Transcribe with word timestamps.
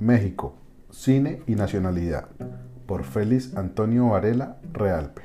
México, 0.00 0.54
Cine 0.90 1.42
y 1.46 1.56
Nacionalidad, 1.56 2.28
por 2.86 3.04
Félix 3.04 3.54
Antonio 3.54 4.08
Varela 4.08 4.56
Realpe. 4.72 5.20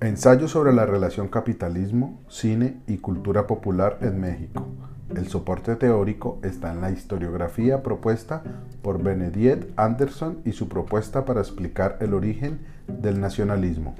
Ensayo 0.00 0.46
sobre 0.46 0.72
la 0.72 0.86
relación 0.86 1.26
capitalismo, 1.26 2.20
cine 2.28 2.80
y 2.86 2.98
cultura 2.98 3.48
popular 3.48 3.98
en 4.02 4.20
México. 4.20 4.68
El 5.16 5.26
soporte 5.26 5.74
teórico 5.74 6.38
está 6.44 6.70
en 6.72 6.80
la 6.80 6.92
historiografía 6.92 7.82
propuesta 7.82 8.44
por 8.82 9.02
Benedict 9.02 9.76
Anderson 9.76 10.38
y 10.44 10.52
su 10.52 10.68
propuesta 10.68 11.24
para 11.24 11.40
explicar 11.40 11.98
el 12.00 12.14
origen 12.14 12.60
del 12.86 13.20
nacionalismo. 13.20 13.96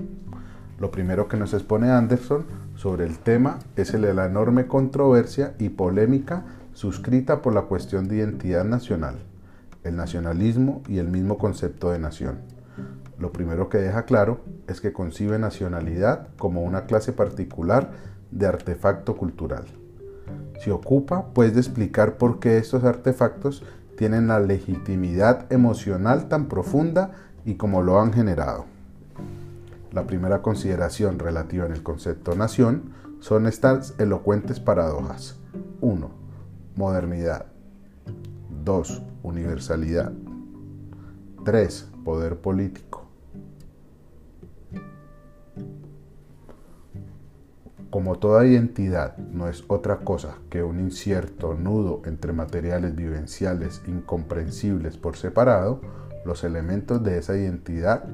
Lo 0.79 0.93
primero 0.93 1.27
que 1.27 1.37
nos 1.37 1.53
expone 1.55 1.91
Anderson 1.91 2.47
sobre 2.77 3.05
el 3.05 3.19
tema 3.19 3.59
es 3.75 3.93
el 3.95 4.03
de 4.03 4.15
la 4.15 4.27
enorme 4.27 4.69
controversia 4.69 5.55
y 5.59 5.71
polémica 5.71 6.45
suscrita 6.81 7.43
por 7.43 7.53
la 7.53 7.65
cuestión 7.65 8.09
de 8.09 8.17
identidad 8.17 8.65
nacional, 8.65 9.17
el 9.85 9.97
nacionalismo 9.97 10.81
y 10.89 10.97
el 10.97 11.09
mismo 11.09 11.37
concepto 11.37 11.91
de 11.91 11.99
nación. 11.99 12.39
Lo 13.19 13.33
primero 13.33 13.69
que 13.69 13.77
deja 13.77 14.07
claro 14.07 14.41
es 14.67 14.81
que 14.81 14.95
concibe 14.95 15.39
nacionalidad 15.39 16.29
como 16.39 16.63
una 16.63 16.87
clase 16.87 17.13
particular 17.13 17.91
de 18.31 18.47
artefacto 18.47 19.15
cultural. 19.19 19.65
Se 20.65 20.73
ocupa 20.73 21.27
pues 21.35 21.53
de 21.53 21.61
explicar 21.61 22.17
por 22.17 22.41
qué 22.41 22.57
estos 22.57 22.83
artefactos 22.83 23.63
tienen 23.99 24.29
la 24.29 24.41
legitimidad 24.41 25.53
emocional 25.53 26.31
tan 26.31 26.47
profunda 26.47 27.11
y 27.45 27.57
como 27.57 27.83
lo 27.83 28.01
han 28.01 28.15
generado. 28.15 28.65
La 29.93 30.07
primera 30.07 30.41
consideración 30.41 31.19
relativa 31.19 31.67
en 31.67 31.73
el 31.73 31.83
concepto 31.83 32.35
nación 32.35 32.95
son 33.19 33.47
estas 33.47 33.93
elocuentes 33.99 34.61
paradojas. 34.61 35.37
1 35.83 36.20
modernidad. 36.77 37.47
2. 38.65 39.03
Universalidad. 39.23 40.13
3. 41.45 41.89
Poder 42.05 42.37
político. 42.37 43.07
Como 47.91 48.19
toda 48.21 48.47
identidad 48.47 49.17
no 49.19 49.49
es 49.49 49.65
otra 49.67 49.99
cosa 49.99 50.37
que 50.49 50.63
un 50.63 50.79
incierto 50.79 51.55
nudo 51.55 52.03
entre 52.05 52.33
materiales 52.33 52.95
vivenciales 52.95 53.83
incomprensibles 53.89 54.97
por 54.97 55.17
separado, 55.17 55.81
los 56.25 56.45
elementos 56.45 57.03
de 57.03 57.19
esa 57.19 57.37
identidad 57.37 58.05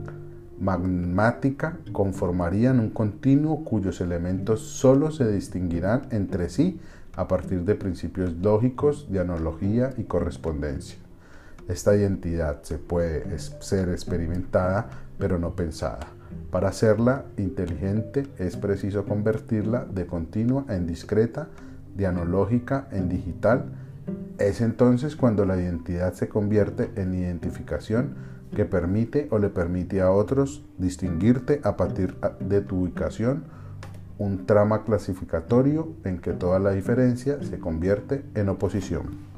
magmática 0.59 1.79
conformarían 1.93 2.81
un 2.81 2.89
continuo 2.89 3.65
cuyos 3.65 4.01
elementos 4.01 4.61
solo 4.61 5.11
se 5.11 5.31
distinguirán 5.31 6.07
entre 6.11 6.49
sí 6.49 6.81
a 7.17 7.27
partir 7.27 7.65
de 7.65 7.75
principios 7.75 8.33
lógicos 8.35 9.11
de 9.11 9.21
analogía 9.21 9.93
y 9.97 10.05
correspondencia. 10.05 10.99
Esta 11.69 11.97
identidad 11.97 12.63
se 12.63 12.79
puede 12.79 13.39
ser 13.39 13.89
experimentada, 13.89 14.89
pero 15.19 15.39
no 15.39 15.57
pensada. 15.57 16.07
Para 16.51 16.69
hacerla 16.69 17.25
inteligente 17.37 18.27
es 18.39 18.57
preciso 18.57 19.05
convertirla 19.05 19.85
de 19.85 20.07
continua 20.07 20.65
en 20.69 20.87
discreta, 20.87 21.49
de 21.97 22.07
analógica 22.07 22.87
en 22.93 23.09
digital. 23.09 23.65
Es 24.39 24.61
entonces 24.61 25.17
cuando 25.17 25.45
la 25.45 25.61
identidad 25.61 26.13
se 26.13 26.29
convierte 26.29 26.91
en 26.97 27.15
identificación 27.15 28.15
que 28.55 28.65
permite 28.65 29.27
o 29.31 29.39
le 29.39 29.49
permite 29.49 30.01
a 30.01 30.13
otros 30.13 30.65
distinguirte 30.79 31.61
a 31.65 31.77
partir 31.77 32.15
de 32.41 32.61
tu 32.61 32.83
ubicación 32.83 33.45
un 34.19 34.47
trama 34.47 34.85
clasificatorio 34.85 35.89
en 36.05 36.19
que 36.19 36.33
toda 36.33 36.59
la 36.59 36.71
diferencia 36.71 37.43
se 37.43 37.59
convierte 37.59 38.25
en 38.35 38.49
oposición. 38.49 39.36